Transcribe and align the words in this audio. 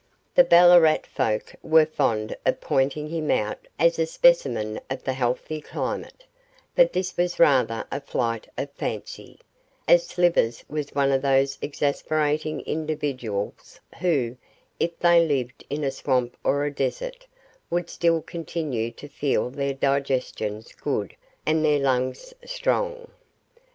The 0.33 0.43
Ballarat 0.43 1.03
folk 1.05 1.53
were 1.61 1.85
fond 1.85 2.35
of 2.43 2.59
pointing 2.59 3.07
him 3.09 3.29
out 3.29 3.67
as 3.77 3.99
a 3.99 4.07
specimen 4.07 4.79
of 4.89 5.03
the 5.03 5.13
healthy 5.13 5.61
climate, 5.61 6.25
but 6.75 6.91
this 6.91 7.15
was 7.15 7.37
rather 7.39 7.85
a 7.91 8.01
flight 8.01 8.47
of 8.57 8.71
fancy, 8.71 9.37
as 9.87 10.07
Slivers 10.07 10.65
was 10.67 10.89
one 10.95 11.11
of 11.11 11.21
those 11.21 11.59
exasperating 11.61 12.61
individuals 12.61 13.79
who, 13.99 14.37
if 14.79 14.97
they 14.97 15.23
lived 15.23 15.63
in 15.69 15.83
a 15.83 15.91
swamp 15.91 16.35
or 16.43 16.65
a 16.65 16.73
desert, 16.73 17.27
would 17.69 17.87
still 17.87 18.23
continue 18.23 18.89
to 18.93 19.07
feel 19.07 19.51
their 19.51 19.75
digestions 19.75 20.73
good 20.73 21.15
and 21.45 21.63
their 21.63 21.77
lungs 21.79 22.33
strong. 22.43 23.11